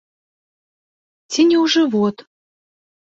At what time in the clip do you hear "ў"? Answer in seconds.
1.63-1.73